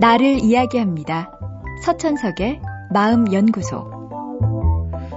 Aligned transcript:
나를 0.00 0.38
이야기합니다. 0.44 1.32
서천석의 1.84 2.60
마음연구소. 2.92 3.98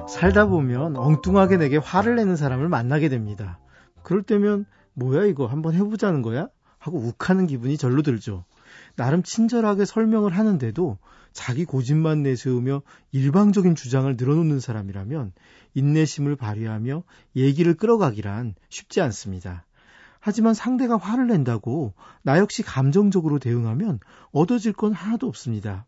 살다 0.10 0.48
보면 0.48 0.96
엉뚱하게 0.96 1.58
내게 1.58 1.78
화를 1.78 2.16
내는 2.16 2.36
사람을 2.36 2.68
만나게 2.68 3.08
됩니다. 3.08 3.60
그럴 4.02 4.24
때면 4.24 4.66
뭐야 4.94 5.26
이거 5.26 5.46
한번 5.46 5.76
해보자는 5.76 6.24
거야? 6.24 6.50
하고 6.80 6.98
욱하는 6.98 7.46
기분이 7.46 7.78
절로 7.78 8.02
들죠. 8.02 8.44
나름 8.96 9.22
친절하게 9.22 9.86
설명을 9.86 10.36
하는데도 10.36 10.98
자기 11.32 11.64
고집만 11.64 12.24
내세우며 12.24 12.82
일방적인 13.12 13.76
주장을 13.76 14.14
늘어놓는 14.18 14.60
사람이라면 14.60 15.32
인내심을 15.76 16.36
발휘하며 16.36 17.04
얘기를 17.36 17.76
끌어가기란 17.76 18.56
쉽지 18.70 19.00
않습니다. 19.02 19.64
하지만 20.22 20.54
상대가 20.54 20.98
화를 20.98 21.28
낸다고 21.28 21.94
나 22.22 22.38
역시 22.38 22.62
감정적으로 22.64 23.40
대응하면 23.40 24.00
얻어질 24.32 24.72
건 24.72 24.94
하나도 24.94 25.28
없습니다. 25.28 25.86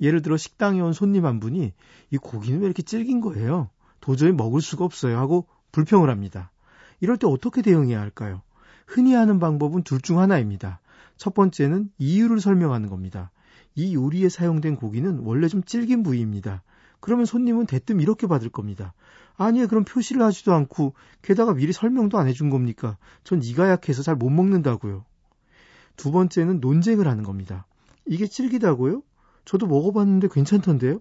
예를 0.00 0.22
들어 0.22 0.36
식당에 0.36 0.80
온 0.80 0.92
손님 0.92 1.26
한 1.26 1.40
분이 1.40 1.72
이 2.10 2.16
고기는 2.16 2.60
왜 2.60 2.66
이렇게 2.66 2.82
질긴 2.82 3.20
거예요? 3.20 3.68
도저히 4.00 4.32
먹을 4.32 4.60
수가 4.60 4.84
없어요 4.84 5.18
하고 5.18 5.46
불평을 5.72 6.08
합니다. 6.08 6.52
이럴 7.00 7.16
때 7.16 7.26
어떻게 7.26 7.62
대응해야 7.62 8.00
할까요? 8.00 8.42
흔히 8.86 9.12
하는 9.14 9.40
방법은 9.40 9.82
둘 9.82 10.00
중 10.00 10.20
하나입니다. 10.20 10.80
첫 11.16 11.34
번째는 11.34 11.90
이유를 11.98 12.40
설명하는 12.40 12.88
겁니다. 12.88 13.30
이 13.74 13.94
요리에 13.94 14.28
사용된 14.28 14.76
고기는 14.76 15.20
원래 15.24 15.48
좀 15.48 15.64
질긴 15.64 16.02
부위입니다. 16.04 16.62
그러면 17.00 17.26
손님은 17.26 17.66
대뜸 17.66 18.00
이렇게 18.00 18.26
받을 18.26 18.50
겁니다. 18.50 18.94
아니, 19.36 19.66
그럼 19.66 19.84
표시를 19.84 20.22
하지도 20.22 20.54
않고 20.54 20.94
게다가 21.22 21.54
미리 21.54 21.72
설명도 21.72 22.18
안 22.18 22.28
해준 22.28 22.50
겁니까? 22.50 22.96
전 23.24 23.42
이가 23.42 23.68
약해서 23.68 24.02
잘 24.02 24.16
못 24.16 24.30
먹는다고요. 24.30 25.04
두 25.96 26.12
번째는 26.12 26.60
논쟁을 26.60 27.06
하는 27.08 27.24
겁니다. 27.24 27.66
이게 28.06 28.26
질기다고요? 28.26 29.02
저도 29.44 29.66
먹어봤는데 29.66 30.28
괜찮던데요? 30.28 31.00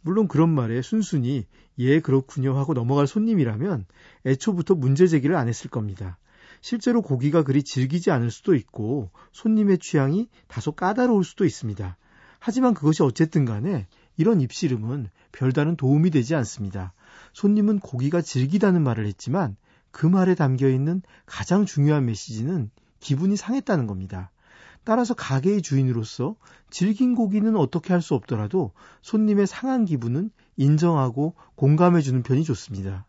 물론 0.00 0.28
그런 0.28 0.48
말에 0.50 0.82
순순히 0.82 1.46
예 1.78 2.00
그렇군요 2.00 2.56
하고 2.56 2.74
넘어갈 2.74 3.06
손님이라면 3.06 3.86
애초부터 4.26 4.74
문제 4.74 5.06
제기를 5.06 5.36
안 5.36 5.48
했을 5.48 5.70
겁니다. 5.70 6.18
실제로 6.60 7.02
고기가 7.02 7.42
그리 7.42 7.62
질기지 7.62 8.10
않을 8.10 8.30
수도 8.30 8.54
있고 8.54 9.10
손님의 9.32 9.78
취향이 9.78 10.28
다소 10.46 10.72
까다로울 10.72 11.24
수도 11.24 11.44
있습니다. 11.44 11.96
하지만 12.40 12.74
그것이 12.74 13.02
어쨌든 13.02 13.44
간에 13.44 13.86
이런 14.18 14.42
입씨름은 14.42 15.08
별다른 15.32 15.76
도움이 15.76 16.10
되지 16.10 16.34
않습니다. 16.34 16.92
손님은 17.32 17.78
고기가 17.78 18.20
질기다는 18.20 18.82
말을 18.82 19.06
했지만 19.06 19.56
그 19.90 20.06
말에 20.06 20.34
담겨 20.34 20.68
있는 20.68 21.00
가장 21.24 21.64
중요한 21.64 22.04
메시지는 22.04 22.70
기분이 23.00 23.36
상했다는 23.36 23.86
겁니다. 23.86 24.30
따라서 24.84 25.14
가게의 25.14 25.62
주인으로서 25.62 26.36
질긴 26.70 27.14
고기는 27.14 27.56
어떻게 27.56 27.92
할 27.92 28.02
수 28.02 28.14
없더라도 28.14 28.72
손님의 29.02 29.46
상한 29.46 29.84
기분은 29.84 30.30
인정하고 30.56 31.34
공감해주는 31.54 32.22
편이 32.22 32.44
좋습니다. 32.44 33.06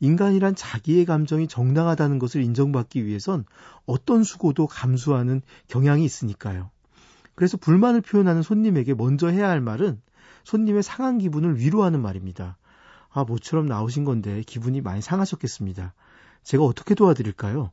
인간이란 0.00 0.54
자기의 0.54 1.04
감정이 1.04 1.48
정당하다는 1.48 2.18
것을 2.18 2.42
인정받기 2.42 3.06
위해선 3.06 3.44
어떤 3.86 4.24
수고도 4.24 4.66
감수하는 4.66 5.42
경향이 5.68 6.04
있으니까요. 6.04 6.70
그래서 7.34 7.56
불만을 7.56 8.00
표현하는 8.00 8.42
손님에게 8.42 8.94
먼저 8.94 9.28
해야 9.28 9.48
할 9.48 9.60
말은 9.60 10.00
손님의 10.44 10.82
상한 10.82 11.18
기분을 11.18 11.58
위로하는 11.58 12.00
말입니다. 12.02 12.56
아, 13.10 13.24
모처럼 13.24 13.66
나오신 13.66 14.04
건데 14.04 14.42
기분이 14.46 14.80
많이 14.80 15.02
상하셨겠습니다. 15.02 15.94
제가 16.42 16.64
어떻게 16.64 16.94
도와드릴까요? 16.94 17.70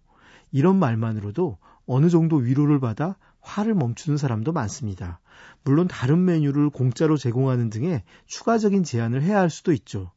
이런 0.51 0.77
말만으로도 0.77 1.57
어느 1.85 2.09
정도 2.09 2.35
위로를 2.35 2.79
받아 2.79 3.15
화를 3.41 3.73
멈추는 3.73 4.17
사람도 4.17 4.51
많습니다. 4.51 5.19
물론 5.63 5.87
다른 5.87 6.25
메뉴를 6.25 6.69
공짜로 6.69 7.17
제공하는 7.17 7.69
등의 7.69 8.03
추가적인 8.27 8.83
제안을 8.83 9.23
해야 9.23 9.39
할 9.39 9.49
수도 9.49 9.71
있죠. 9.73 10.11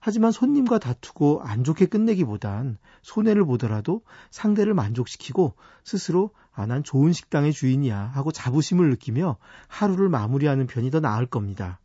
하지만 0.00 0.30
손님과 0.30 0.78
다투고 0.78 1.42
안 1.42 1.64
좋게 1.64 1.86
끝내기보단 1.86 2.78
손해를 3.02 3.44
보더라도 3.44 4.02
상대를 4.30 4.74
만족시키고 4.74 5.54
스스로 5.82 6.30
아, 6.52 6.66
난 6.66 6.84
좋은 6.84 7.12
식당의 7.12 7.52
주인이야 7.52 7.98
하고 7.98 8.30
자부심을 8.30 8.90
느끼며 8.90 9.36
하루를 9.66 10.08
마무리하는 10.08 10.66
편이 10.66 10.90
더 10.90 11.00
나을 11.00 11.26
겁니다. 11.26 11.80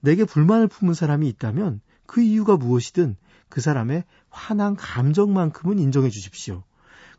내게 0.00 0.24
불만을 0.24 0.68
품은 0.68 0.94
사람이 0.94 1.28
있다면 1.28 1.80
그 2.06 2.20
이유가 2.20 2.56
무엇이든 2.56 3.16
그 3.48 3.60
사람의 3.60 4.04
화난 4.30 4.76
감정만큼은 4.76 5.78
인정해 5.78 6.10
주십시오. 6.10 6.62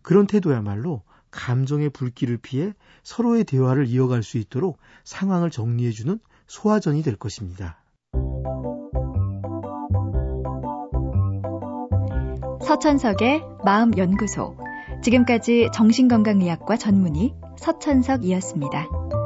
그런 0.02 0.28
태도야말로 0.28 1.04
감정의 1.32 1.90
불길을 1.90 2.38
피해 2.38 2.74
서로의 3.04 3.44
대화를 3.44 3.88
이어갈 3.88 4.24
수 4.24 4.38
있도록 4.38 4.80
상황을 5.04 5.52
정리해주는 5.52 6.20
소화전이 6.48 7.04
될 7.04 7.16
것입니다. 7.16 7.84
서천석의 12.62 13.44
마음연구소. 13.64 14.58
지금까지 15.04 15.70
정신건강의학과 15.74 16.78
전문의 16.78 17.34
서천석이었습니다. 17.58 19.19